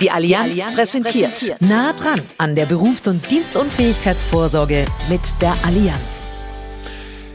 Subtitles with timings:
[0.00, 1.30] Die Allianz, Die Allianz präsentiert.
[1.32, 1.60] präsentiert.
[1.62, 6.26] Nah dran an der Berufs- und Dienstunfähigkeitsvorsorge mit der Allianz.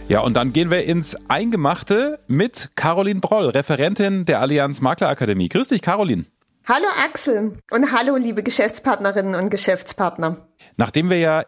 [0.08, 5.50] Ja, und dann gehen wir ins Eingemachte mit Caroline Broll, Referentin der Allianz Maklerakademie.
[5.50, 6.26] Grüß dich, Caroline.
[6.68, 10.48] Hallo Axel und hallo liebe Geschäftspartnerinnen und Geschäftspartner.
[10.78, 11.44] Nachdem wir ja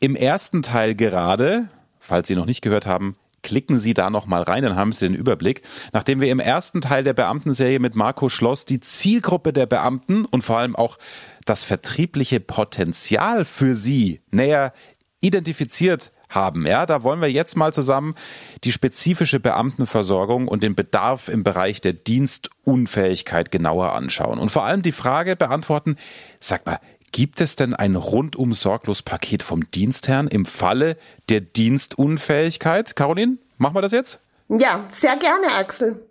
[0.00, 1.68] im ersten Teil gerade,
[1.98, 5.06] falls Sie noch nicht gehört haben, klicken Sie da noch mal rein, dann haben Sie
[5.06, 5.62] den Überblick.
[5.92, 10.42] Nachdem wir im ersten Teil der Beamtenserie mit Marco Schloss die Zielgruppe der Beamten und
[10.42, 10.98] vor allem auch
[11.44, 14.72] das vertriebliche Potenzial für sie näher
[15.20, 16.66] identifiziert haben.
[16.66, 18.14] Ja, da wollen wir jetzt mal zusammen
[18.64, 24.82] die spezifische Beamtenversorgung und den Bedarf im Bereich der Dienstunfähigkeit genauer anschauen und vor allem
[24.82, 25.96] die Frage beantworten,
[26.40, 26.78] sag mal,
[27.12, 30.96] Gibt es denn ein rundum sorglos Paket vom Dienstherrn im Falle
[31.28, 32.96] der Dienstunfähigkeit?
[32.96, 34.20] Caroline, machen wir das jetzt?
[34.48, 36.06] Ja, sehr gerne, Axel.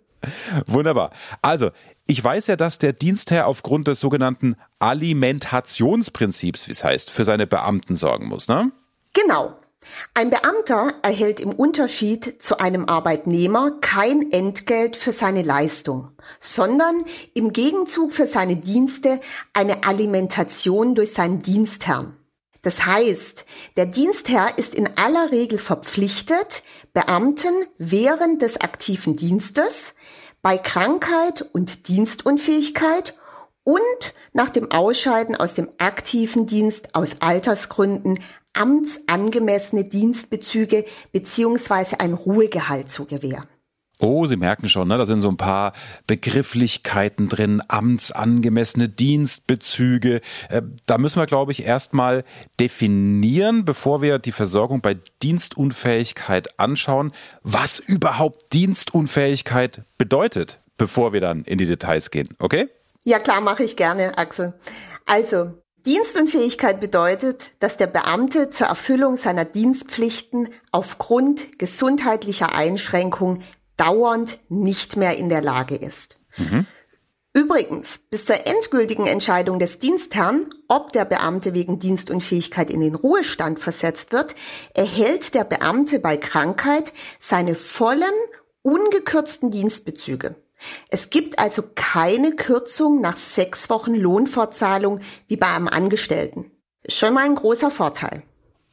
[0.66, 1.10] Wunderbar.
[1.42, 1.70] Also,
[2.06, 7.46] ich weiß ja, dass der Dienstherr aufgrund des sogenannten Alimentationsprinzips, wie es heißt, für seine
[7.46, 8.72] Beamten sorgen muss, ne?
[9.12, 9.56] Genau.
[10.14, 17.52] Ein Beamter erhält im Unterschied zu einem Arbeitnehmer kein Entgelt für seine Leistung, sondern im
[17.52, 19.18] Gegenzug für seine Dienste
[19.52, 22.16] eine Alimentation durch seinen Dienstherrn.
[22.62, 23.44] Das heißt,
[23.76, 26.62] der Dienstherr ist in aller Regel verpflichtet,
[26.94, 29.94] Beamten während des aktiven Dienstes
[30.42, 33.14] bei Krankheit und Dienstunfähigkeit
[33.64, 38.18] und nach dem Ausscheiden aus dem aktiven Dienst aus Altersgründen
[38.54, 43.48] amtsangemessene Dienstbezüge beziehungsweise ein Ruhegehalt zu gewähren.
[44.04, 44.98] Oh, Sie merken schon, ne?
[44.98, 45.72] da sind so ein paar
[46.08, 50.20] Begrifflichkeiten drin, amtsangemessene Dienstbezüge.
[50.48, 52.24] Äh, da müssen wir, glaube ich, erstmal
[52.58, 57.12] definieren, bevor wir die Versorgung bei Dienstunfähigkeit anschauen,
[57.44, 62.30] was überhaupt Dienstunfähigkeit bedeutet, bevor wir dann in die Details gehen.
[62.40, 62.68] Okay?
[63.04, 64.54] Ja, klar, mache ich gerne, Axel.
[65.06, 65.52] Also,
[65.86, 73.42] Dienstunfähigkeit bedeutet, dass der Beamte zur Erfüllung seiner Dienstpflichten aufgrund gesundheitlicher Einschränkung
[73.82, 76.16] dauernd nicht mehr in der Lage ist.
[76.36, 76.66] Mhm.
[77.34, 83.58] Übrigens, bis zur endgültigen Entscheidung des Dienstherrn, ob der Beamte wegen Dienstunfähigkeit in den Ruhestand
[83.58, 84.34] versetzt wird,
[84.74, 88.12] erhält der Beamte bei Krankheit seine vollen,
[88.60, 90.36] ungekürzten Dienstbezüge.
[90.90, 96.50] Es gibt also keine Kürzung nach sechs Wochen Lohnfortzahlung wie bei einem Angestellten.
[96.86, 98.22] Schon mal ein großer Vorteil.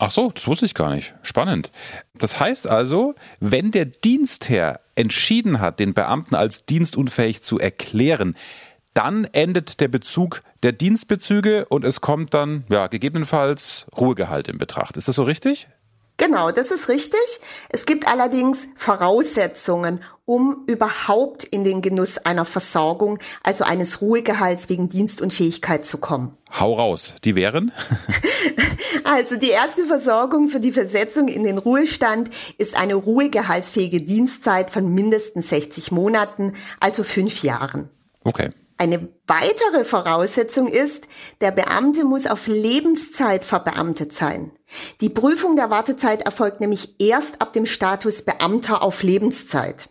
[0.01, 1.13] Ach so, das wusste ich gar nicht.
[1.23, 1.71] Spannend.
[2.15, 8.35] Das heißt also, wenn der Dienstherr entschieden hat, den Beamten als dienstunfähig zu erklären,
[8.93, 14.95] dann endet der Bezug der Dienstbezüge und es kommt dann, ja, gegebenenfalls Ruhegehalt in Betracht.
[14.95, 15.67] Ist das so richtig?
[16.19, 17.19] Genau, das ist richtig.
[17.69, 24.89] Es gibt allerdings Voraussetzungen, um überhaupt in den Genuss einer Versorgung, also eines Ruhegehalts wegen
[24.89, 26.37] Dienstunfähigkeit zu kommen.
[26.51, 27.71] Hau raus, die wären?
[29.05, 34.93] also die erste Versorgung für die Versetzung in den Ruhestand ist eine ruhegehaltsfähige Dienstzeit von
[34.93, 37.89] mindestens 60 Monaten, also fünf Jahren.
[38.25, 38.49] Okay.
[38.79, 41.09] Eine weitere Voraussetzung ist,
[41.41, 44.53] der Beamte muss auf Lebenszeit verbeamtet sein.
[45.01, 49.89] Die Prüfung der Wartezeit erfolgt nämlich erst ab dem Status Beamter auf Lebenszeit.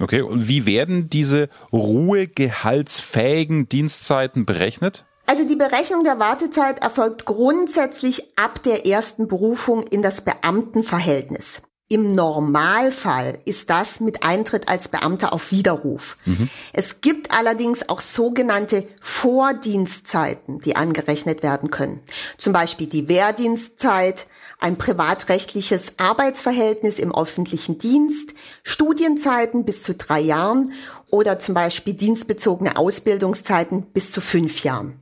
[0.00, 5.04] Okay, und wie werden diese ruhegehaltsfähigen Dienstzeiten berechnet?
[5.26, 11.60] Also die Berechnung der Wartezeit erfolgt grundsätzlich ab der ersten Berufung in das Beamtenverhältnis.
[11.92, 16.16] Im Normalfall ist das mit Eintritt als Beamter auf Widerruf.
[16.24, 16.48] Mhm.
[16.72, 22.00] Es gibt allerdings auch sogenannte Vordienstzeiten, die angerechnet werden können.
[22.38, 24.26] Zum Beispiel die Wehrdienstzeit,
[24.58, 28.32] ein privatrechtliches Arbeitsverhältnis im öffentlichen Dienst,
[28.62, 30.72] Studienzeiten bis zu drei Jahren
[31.10, 34.98] oder zum Beispiel dienstbezogene Ausbildungszeiten bis zu fünf Jahren.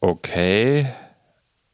[0.00, 0.92] Okay,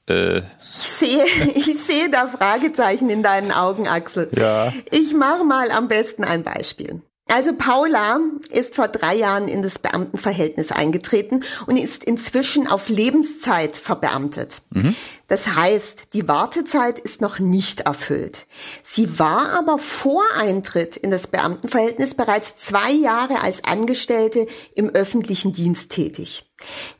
[0.09, 0.43] äh.
[0.59, 1.25] Ich sehe,
[1.55, 4.29] ich sehe da Fragezeichen in deinen Augen, Axel.
[4.37, 4.73] Ja.
[4.91, 7.03] Ich mache mal am besten ein Beispiel.
[7.29, 13.77] Also Paula ist vor drei Jahren in das Beamtenverhältnis eingetreten und ist inzwischen auf Lebenszeit
[13.77, 14.63] verbeamtet.
[14.71, 14.97] Mhm.
[15.27, 18.47] Das heißt, die Wartezeit ist noch nicht erfüllt.
[18.83, 25.53] Sie war aber vor Eintritt in das Beamtenverhältnis bereits zwei Jahre als Angestellte im öffentlichen
[25.53, 26.51] Dienst tätig.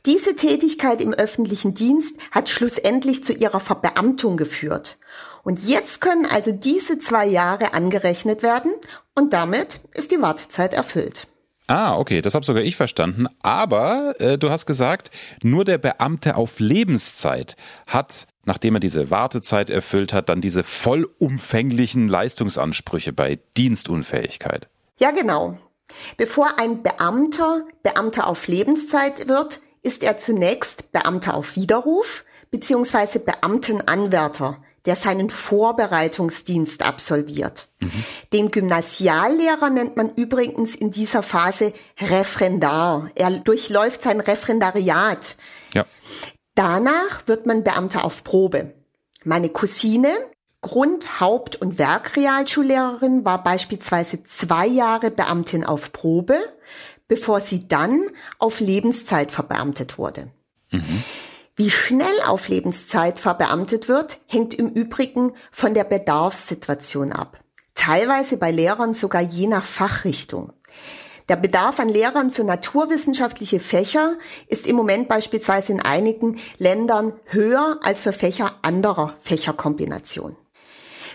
[0.05, 4.99] Diese Tätigkeit im öffentlichen Dienst hat schlussendlich zu ihrer Verbeamtung geführt.
[5.43, 8.71] Und jetzt können also diese zwei Jahre angerechnet werden
[9.19, 11.27] und damit ist die Wartezeit erfüllt.
[11.67, 13.27] Ah, okay, das habe sogar ich verstanden.
[13.43, 15.11] Aber äh, du hast gesagt,
[15.43, 17.55] nur der Beamte auf Lebenszeit
[17.85, 24.67] hat, nachdem er diese Wartezeit erfüllt hat, dann diese vollumfänglichen Leistungsansprüche bei Dienstunfähigkeit.
[24.99, 25.59] Ja, genau.
[26.17, 33.19] Bevor ein Beamter Beamter auf Lebenszeit wird, ist er zunächst Beamter auf Widerruf bzw.
[33.19, 34.57] Beamtenanwärter,
[34.89, 37.67] der seinen Vorbereitungsdienst absolviert.
[37.79, 38.03] Mhm.
[38.33, 43.07] Den Gymnasiallehrer nennt man übrigens in dieser Phase Referendar.
[43.13, 45.35] Er durchläuft sein Referendariat.
[45.75, 45.85] Ja.
[46.55, 48.73] Danach wird man Beamter auf Probe.
[49.23, 50.09] Meine Cousine,
[50.61, 56.39] Grund-, Haupt- und Werkrealschullehrerin, war beispielsweise zwei Jahre Beamtin auf Probe,
[57.07, 58.01] bevor sie dann
[58.39, 60.31] auf Lebenszeit verbeamtet wurde.
[60.71, 61.03] Mhm.
[61.59, 67.37] Wie schnell auf Lebenszeit verbeamtet wird, hängt im Übrigen von der Bedarfssituation ab.
[67.75, 70.53] Teilweise bei Lehrern sogar je nach Fachrichtung.
[71.27, 74.15] Der Bedarf an Lehrern für naturwissenschaftliche Fächer
[74.47, 80.37] ist im Moment beispielsweise in einigen Ländern höher als für Fächer anderer Fächerkombinationen.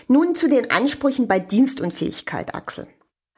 [0.07, 2.85] Nun zu den Ansprüchen bei Dienstunfähigkeit, Axel.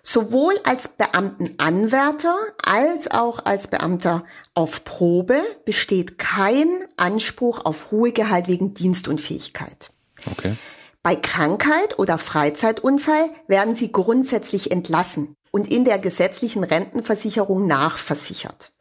[0.09, 4.23] Sowohl als Beamtenanwärter als auch als Beamter
[4.53, 9.91] auf Probe besteht kein Anspruch auf Ruhegehalt wegen Dienstunfähigkeit.
[10.31, 10.55] Okay.
[11.03, 18.73] Bei Krankheit oder Freizeitunfall werden sie grundsätzlich entlassen und in der gesetzlichen Rentenversicherung nachversichert.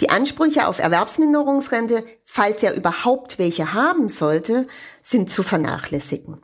[0.00, 4.66] Die Ansprüche auf Erwerbsminderungsrente, falls er überhaupt welche haben sollte,
[5.02, 6.40] sind zu vernachlässigen.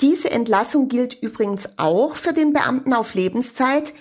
[0.00, 3.94] Diese Entlassung gilt übrigens auch für den Beamten auf Lebenszeit,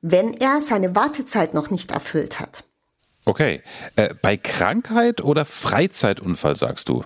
[0.00, 2.64] wenn er seine Wartezeit noch nicht erfüllt hat.
[3.24, 3.62] Okay.
[3.96, 7.04] Äh, bei Krankheit oder Freizeitunfall sagst du?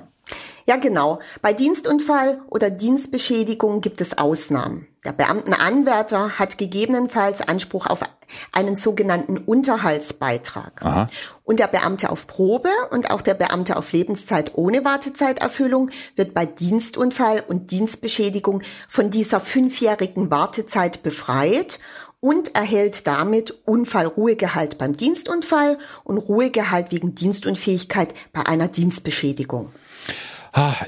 [0.66, 1.20] Ja, genau.
[1.42, 4.88] Bei Dienstunfall oder Dienstbeschädigung gibt es Ausnahmen.
[5.04, 8.00] Der Beamtenanwärter hat gegebenenfalls Anspruch auf
[8.50, 10.82] einen sogenannten Unterhaltsbeitrag.
[10.82, 11.08] Aha.
[11.44, 16.44] Und der Beamte auf Probe und auch der Beamte auf Lebenszeit ohne Wartezeiterfüllung wird bei
[16.44, 21.78] Dienstunfall und Dienstbeschädigung von dieser fünfjährigen Wartezeit befreit
[22.26, 29.70] und erhält damit Unfallruhegehalt beim Dienstunfall und Ruhegehalt wegen Dienstunfähigkeit bei einer Dienstbeschädigung.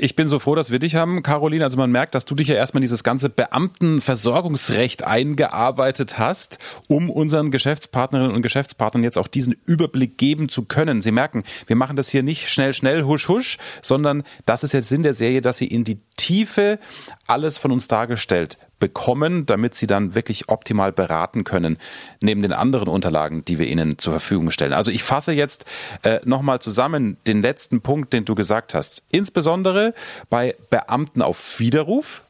[0.01, 1.63] Ich bin so froh, dass wir dich haben, Caroline.
[1.63, 6.59] Also man merkt, dass du dich ja erstmal in dieses ganze Beamtenversorgungsrecht eingearbeitet hast,
[6.89, 11.03] um unseren Geschäftspartnerinnen und Geschäftspartnern jetzt auch diesen Überblick geben zu können.
[11.03, 14.89] Sie merken, wir machen das hier nicht schnell, schnell, husch, husch, sondern das ist jetzt
[14.89, 16.81] Sinn der Serie, dass sie in die Tiefe
[17.29, 21.79] alles von uns dargestellt bekommen, damit Sie dann wirklich optimal beraten können,
[22.21, 24.73] neben den anderen Unterlagen, die wir Ihnen zur Verfügung stellen.
[24.73, 25.65] Also ich fasse jetzt
[26.03, 29.03] äh, nochmal zusammen den letzten Punkt, den du gesagt hast.
[29.11, 29.95] Insbesondere
[30.31, 32.23] bei Beamten auf Widerruf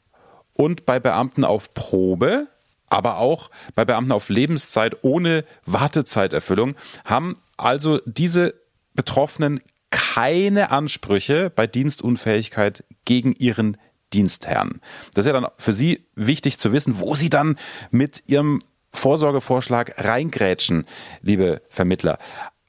[0.55, 2.49] und bei Beamten auf Probe,
[2.89, 6.75] aber auch bei Beamten auf Lebenszeit ohne Wartezeiterfüllung
[7.05, 8.55] haben also diese
[8.95, 9.61] Betroffenen
[9.91, 13.77] keine Ansprüche bei Dienstunfähigkeit gegen ihren
[14.13, 14.81] Dienstherren.
[15.15, 17.57] Das ist ja dann für Sie wichtig zu wissen, wo Sie dann
[17.91, 18.61] mit Ihrem
[18.93, 20.87] Vorsorgevorschlag reingrätschen,
[21.23, 22.19] liebe Vermittler.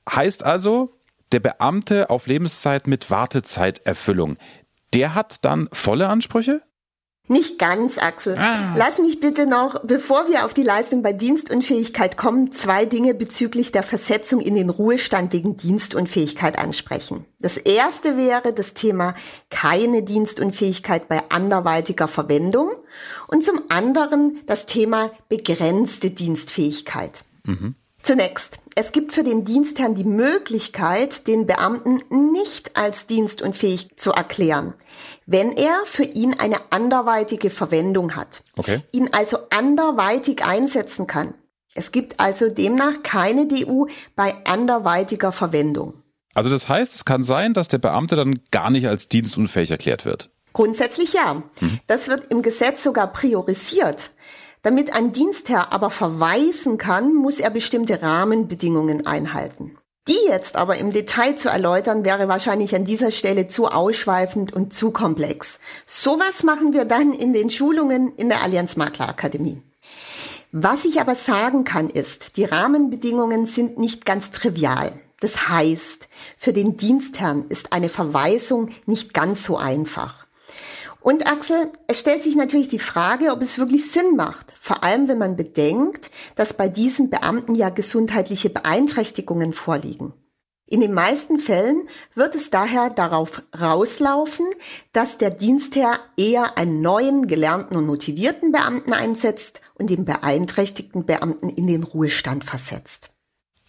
[0.10, 0.96] Heißt also,
[1.32, 4.38] der Beamte auf Lebenszeit mit Wartezeiterfüllung,
[4.94, 6.62] der hat dann volle Ansprüche?
[7.30, 8.36] Nicht ganz, Axel.
[8.40, 8.74] Ah.
[8.76, 13.72] Lass mich bitte noch, bevor wir auf die Leistung bei Dienstunfähigkeit kommen, zwei Dinge bezüglich
[13.72, 17.26] der Versetzung in den Ruhestand wegen Dienstunfähigkeit ansprechen.
[17.40, 19.14] Das erste wäre das Thema
[19.52, 22.72] keine Dienstunfähigkeit bei anderweitiger Verwendung
[23.28, 27.24] und zum anderen das Thema begrenzte Dienstfähigkeit.
[27.46, 27.76] Mhm.
[28.10, 32.02] Zunächst, es gibt für den Dienstherrn die Möglichkeit, den Beamten
[32.32, 34.74] nicht als dienstunfähig zu erklären,
[35.28, 38.82] wenn er für ihn eine anderweitige Verwendung hat, okay.
[38.94, 41.36] ihn also anderweitig einsetzen kann.
[41.76, 46.02] Es gibt also demnach keine DU bei anderweitiger Verwendung.
[46.34, 50.06] Also das heißt, es kann sein, dass der Beamte dann gar nicht als dienstunfähig erklärt
[50.06, 50.32] wird.
[50.54, 51.44] Grundsätzlich ja.
[51.60, 51.80] Mhm.
[51.86, 54.10] Das wird im Gesetz sogar priorisiert.
[54.62, 59.78] Damit ein Dienstherr aber verweisen kann, muss er bestimmte Rahmenbedingungen einhalten.
[60.08, 64.74] Die jetzt aber im Detail zu erläutern, wäre wahrscheinlich an dieser Stelle zu ausschweifend und
[64.74, 65.60] zu komplex.
[65.86, 69.62] Sowas machen wir dann in den Schulungen in der Allianz Makler Akademie.
[70.52, 74.94] Was ich aber sagen kann ist, die Rahmenbedingungen sind nicht ganz trivial.
[75.20, 80.26] Das heißt, für den Dienstherrn ist eine Verweisung nicht ganz so einfach.
[81.02, 85.08] Und Axel, es stellt sich natürlich die Frage, ob es wirklich Sinn macht, vor allem
[85.08, 90.14] wenn man bedenkt, dass bei diesen Beamten ja gesundheitliche Beeinträchtigungen vorliegen.
[90.72, 94.46] In den meisten Fällen wird es daher darauf rauslaufen,
[94.94, 101.50] dass der Dienstherr eher einen neuen, gelernten und motivierten Beamten einsetzt und den beeinträchtigten Beamten
[101.50, 103.10] in den Ruhestand versetzt.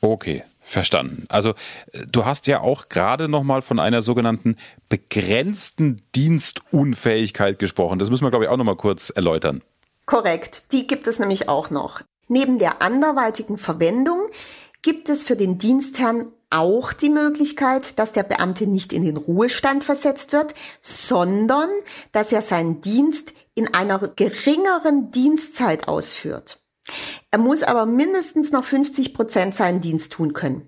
[0.00, 1.26] Okay, verstanden.
[1.28, 1.50] Also
[1.92, 4.56] äh, du hast ja auch gerade noch mal von einer sogenannten
[4.88, 7.98] begrenzten Dienstunfähigkeit gesprochen.
[7.98, 9.62] Das müssen wir glaube ich auch noch mal kurz erläutern.
[10.06, 12.00] Korrekt, die gibt es nämlich auch noch.
[12.28, 14.20] Neben der anderweitigen Verwendung
[14.82, 19.84] gibt es für den Dienstherrn auch die Möglichkeit, dass der Beamte nicht in den Ruhestand
[19.84, 21.68] versetzt wird, sondern
[22.12, 26.59] dass er seinen Dienst in einer geringeren Dienstzeit ausführt.
[27.30, 30.66] Er muss aber mindestens noch 50 Prozent seinen Dienst tun können.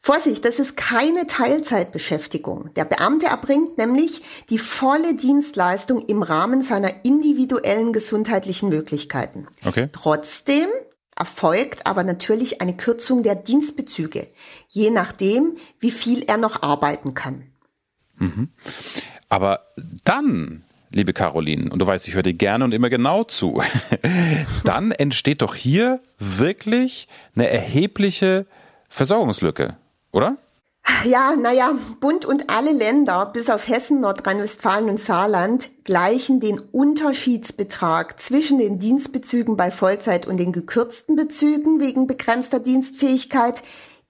[0.00, 2.74] Vorsicht, das ist keine Teilzeitbeschäftigung.
[2.74, 9.48] Der Beamte erbringt nämlich die volle Dienstleistung im Rahmen seiner individuellen gesundheitlichen Möglichkeiten.
[9.64, 9.88] Okay.
[9.92, 10.68] Trotzdem
[11.16, 14.28] erfolgt aber natürlich eine Kürzung der Dienstbezüge,
[14.68, 17.46] je nachdem, wie viel er noch arbeiten kann.
[18.18, 18.50] Mhm.
[19.30, 19.66] Aber
[20.04, 20.63] dann,
[20.94, 23.62] liebe Caroline, und du weißt, ich höre dir gerne und immer genau zu,
[24.64, 28.46] dann entsteht doch hier wirklich eine erhebliche
[28.88, 29.76] Versorgungslücke
[30.12, 30.38] oder?
[31.04, 38.20] Ja, naja, Bund und alle Länder, bis auf Hessen, Nordrhein-Westfalen und Saarland, gleichen den Unterschiedsbetrag
[38.20, 43.62] zwischen den Dienstbezügen bei Vollzeit und den gekürzten Bezügen wegen begrenzter Dienstfähigkeit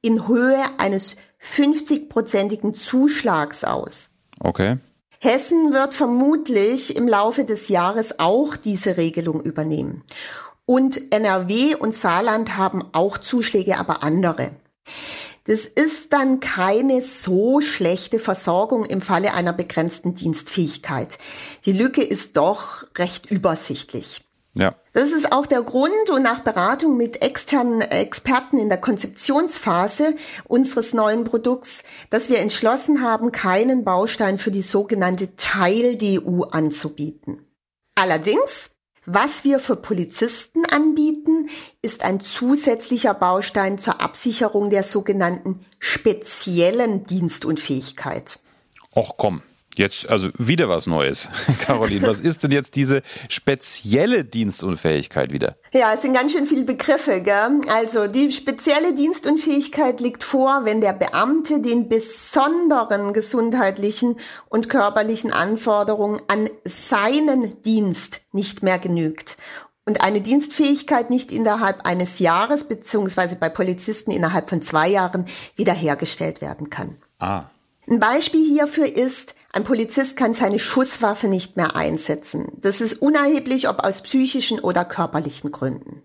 [0.03, 4.11] in Höhe eines 50-prozentigen Zuschlags aus.
[4.41, 4.79] Okay.
[5.25, 10.05] Hessen wird vermutlich im Laufe des Jahres auch diese Regelung übernehmen.
[10.67, 14.51] Und NRW und Saarland haben auch Zuschläge, aber andere.
[15.45, 21.19] Das ist dann keine so schlechte Versorgung im Falle einer begrenzten Dienstfähigkeit.
[21.65, 24.25] Die Lücke ist doch recht übersichtlich.
[24.55, 24.77] Ja.
[24.93, 30.95] Das ist auch der Grund und nach Beratung mit externen Experten in der Konzeptionsphase unseres
[30.95, 37.41] neuen Produkts, dass wir entschlossen haben, keinen Baustein für die sogenannte Teil-DU anzubieten.
[37.97, 38.71] Allerdings
[39.07, 41.51] was wir für Polizisten anbieten,
[41.83, 48.39] ist ein zusätzlicher Baustein zur Absicherung der sogenannten speziellen Dienstunfähigkeit.
[48.97, 49.43] Och komm,
[49.77, 51.29] Jetzt also wieder was Neues.
[51.67, 55.57] Caroline, was ist denn jetzt diese spezielle Dienstunfähigkeit wieder?
[55.73, 57.21] Ja, es sind ganz schön viele Begriffe.
[57.21, 57.61] Gell?
[57.69, 64.17] Also die spezielle Dienstunfähigkeit liegt vor, wenn der Beamte den besonderen gesundheitlichen
[64.49, 69.37] und körperlichen Anforderungen an seinen Dienst nicht mehr genügt
[69.87, 75.27] und eine Dienstfähigkeit nicht innerhalb eines Jahres beziehungsweise bei Polizisten innerhalb von zwei Jahren
[75.57, 76.97] wiederhergestellt werden kann.
[77.19, 77.51] Ah.
[77.89, 82.53] Ein Beispiel hierfür ist, ein Polizist kann seine Schusswaffe nicht mehr einsetzen.
[82.61, 86.03] Das ist unerheblich, ob aus psychischen oder körperlichen Gründen.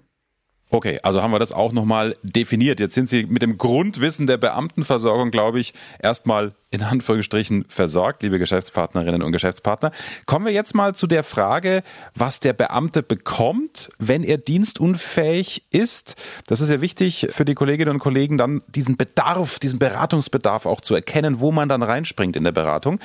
[0.71, 2.79] Okay, also haben wir das auch nochmal definiert.
[2.79, 8.37] Jetzt sind Sie mit dem Grundwissen der Beamtenversorgung, glaube ich, erstmal in Anführungsstrichen versorgt, liebe
[8.37, 9.91] Geschäftspartnerinnen und Geschäftspartner.
[10.27, 11.81] Kommen wir jetzt mal zu der Frage,
[12.13, 16.15] was der Beamte bekommt, wenn er dienstunfähig ist.
[16.45, 20.81] Das ist ja wichtig für die Kolleginnen und Kollegen, dann diesen Bedarf, diesen Beratungsbedarf auch
[20.81, 22.99] zu erkennen, wo man dann reinspringt in der Beratung.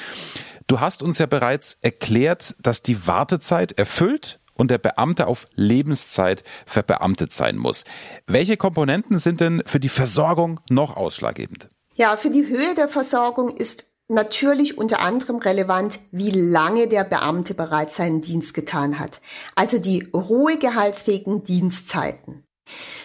[0.66, 6.44] Du hast uns ja bereits erklärt, dass die Wartezeit erfüllt und der Beamte auf Lebenszeit
[6.66, 7.84] verbeamtet sein muss.
[8.26, 11.68] Welche Komponenten sind denn für die Versorgung noch ausschlaggebend?
[11.94, 17.54] Ja, für die Höhe der Versorgung ist natürlich unter anderem relevant, wie lange der Beamte
[17.54, 19.20] bereits seinen Dienst getan hat.
[19.54, 22.44] Also die ruhegehaltsfähigen Dienstzeiten.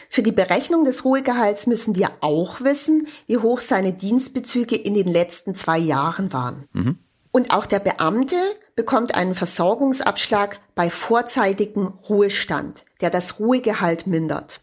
[0.10, 5.08] Für die Berechnung des Ruhegehalts müssen wir auch wissen, wie hoch seine Dienstbezüge in den
[5.08, 6.68] letzten zwei Jahren waren.
[6.74, 6.98] Mhm.
[7.32, 8.36] Und auch der Beamte
[8.80, 14.62] bekommt einen Versorgungsabschlag bei vorzeitigem Ruhestand, der das Ruhegehalt mindert.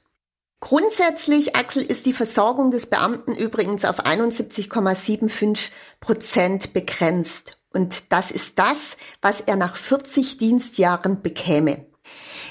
[0.60, 5.70] Grundsätzlich, Axel, ist die Versorgung des Beamten übrigens auf 71,75
[6.00, 7.58] Prozent begrenzt.
[7.74, 11.84] Und das ist das, was er nach 40 Dienstjahren bekäme.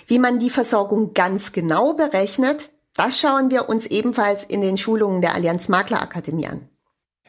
[0.06, 5.22] Wie man die Versorgung ganz genau berechnet, das schauen wir uns ebenfalls in den Schulungen
[5.22, 6.70] der Allianz Makler Akademie an.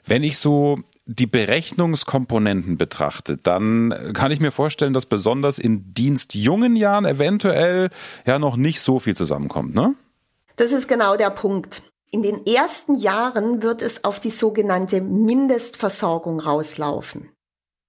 [0.04, 6.74] Wenn ich so die Berechnungskomponenten betrachtet, dann kann ich mir vorstellen, dass besonders in dienstjungen
[6.74, 7.90] Jahren eventuell
[8.26, 9.94] ja noch nicht so viel zusammenkommt, ne?
[10.56, 11.82] Das ist genau der Punkt.
[12.10, 17.30] In den ersten Jahren wird es auf die sogenannte Mindestversorgung rauslaufen.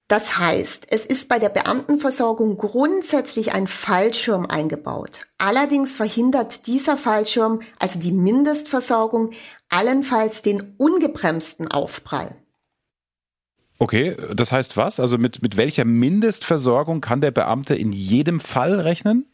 [0.07, 5.27] Das heißt, es ist bei der Beamtenversorgung grundsätzlich ein Fallschirm eingebaut.
[5.37, 9.31] Allerdings verhindert dieser Fallschirm, also die Mindestversorgung,
[9.69, 12.35] allenfalls den ungebremsten Aufprall.
[13.79, 14.99] Okay, das heißt was?
[14.99, 19.25] Also mit, mit welcher Mindestversorgung kann der Beamte in jedem Fall rechnen?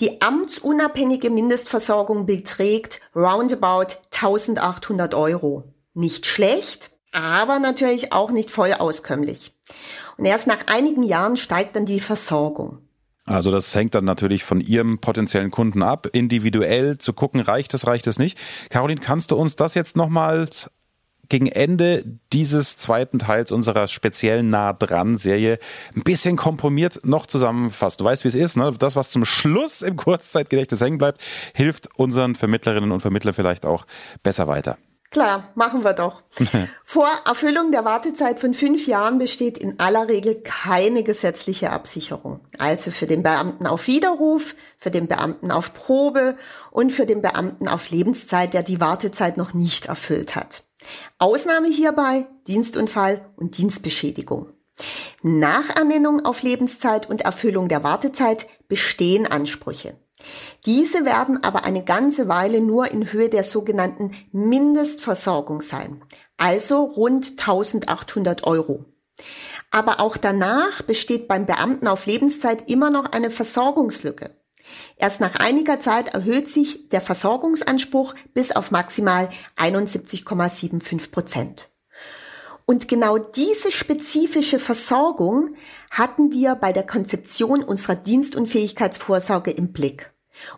[0.00, 5.64] Die amtsunabhängige Mindestversorgung beträgt roundabout 1800 Euro.
[5.94, 9.52] Nicht schlecht, aber natürlich auch nicht voll auskömmlich.
[10.16, 12.78] Und erst nach einigen Jahren steigt dann die Versorgung.
[13.26, 17.86] Also das hängt dann natürlich von Ihrem potenziellen Kunden ab, individuell zu gucken, reicht es,
[17.86, 18.38] reicht es nicht.
[18.70, 20.70] Caroline, kannst du uns das jetzt nochmals
[21.28, 25.58] gegen Ende dieses zweiten Teils unserer speziellen Nah dran Serie
[25.94, 28.00] ein bisschen komprimiert noch zusammenfasst.
[28.00, 28.72] Du weißt, wie es ist, ne?
[28.78, 31.20] Das, was zum Schluss im Kurzzeitgedächtnis hängen bleibt,
[31.54, 33.86] hilft unseren Vermittlerinnen und Vermittlern vielleicht auch
[34.22, 34.78] besser weiter.
[35.10, 36.22] Klar, machen wir doch.
[36.84, 42.40] Vor Erfüllung der Wartezeit von fünf Jahren besteht in aller Regel keine gesetzliche Absicherung.
[42.58, 46.36] Also für den Beamten auf Widerruf, für den Beamten auf Probe
[46.70, 50.67] und für den Beamten auf Lebenszeit, der die Wartezeit noch nicht erfüllt hat.
[51.18, 54.50] Ausnahme hierbei Dienstunfall und Dienstbeschädigung.
[55.22, 59.96] Nach Ernennung auf Lebenszeit und Erfüllung der Wartezeit bestehen Ansprüche.
[60.66, 66.02] Diese werden aber eine ganze Weile nur in Höhe der sogenannten Mindestversorgung sein,
[66.36, 68.84] also rund 1800 Euro.
[69.70, 74.37] Aber auch danach besteht beim Beamten auf Lebenszeit immer noch eine Versorgungslücke.
[74.96, 81.70] Erst nach einiger Zeit erhöht sich der Versorgungsanspruch bis auf maximal 71,75 Prozent.
[82.64, 85.54] Und genau diese spezifische Versorgung
[85.90, 90.12] hatten wir bei der Konzeption unserer Dienstunfähigkeitsvorsorge im Blick.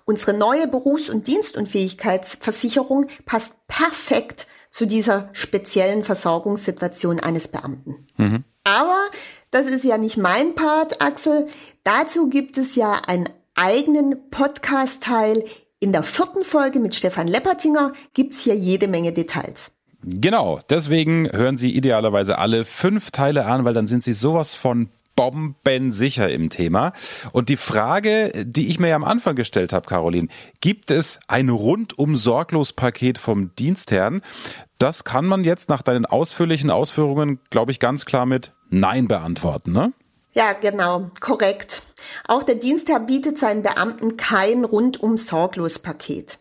[0.05, 8.07] Unsere neue Berufs- und Dienstunfähigkeitsversicherung passt perfekt zu dieser speziellen Versorgungssituation eines Beamten.
[8.17, 8.45] Mhm.
[8.65, 9.01] Aber
[9.51, 11.49] das ist ja nicht mein Part, Axel.
[11.85, 13.29] Dazu gibt es ja einen
[13.61, 15.45] eigenen Podcast-Teil.
[15.81, 19.73] In der vierten Folge mit Stefan Leppertinger gibt's hier jede Menge Details.
[20.03, 24.89] Genau, deswegen hören Sie idealerweise alle fünf Teile an, weil dann sind Sie sowas von
[25.15, 26.95] bombensicher im Thema.
[27.33, 30.29] Und die Frage, die ich mir ja am Anfang gestellt habe, Caroline,
[30.63, 34.23] gibt es ein rundum sorglos Paket vom Dienstherrn?
[34.79, 39.73] Das kann man jetzt nach deinen ausführlichen Ausführungen, glaube ich, ganz klar mit Nein beantworten,
[39.73, 39.93] ne?
[40.33, 41.83] Ja, genau, korrekt.
[42.27, 46.39] Auch der Dienstherr bietet seinen Beamten kein rundum sorglos Paket.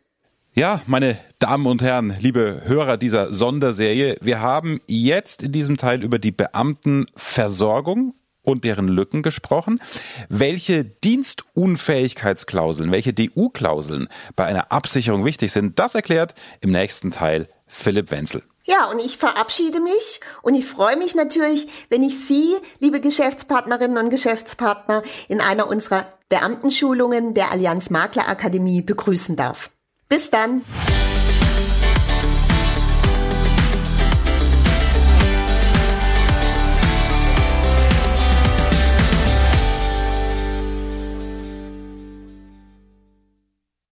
[0.54, 6.04] Ja, meine Damen und Herren, liebe Hörer dieser Sonderserie, wir haben jetzt in diesem Teil
[6.04, 9.80] über die Beamtenversorgung und deren Lücken gesprochen.
[10.28, 18.12] Welche Dienstunfähigkeitsklauseln, welche DU-Klauseln bei einer Absicherung wichtig sind, das erklärt im nächsten Teil Philipp
[18.12, 18.42] Wenzel.
[18.70, 23.98] Ja, und ich verabschiede mich und ich freue mich natürlich, wenn ich Sie, liebe Geschäftspartnerinnen
[23.98, 29.72] und Geschäftspartner, in einer unserer Beamtenschulungen der Allianz Makler Akademie begrüßen darf.
[30.08, 30.62] Bis dann!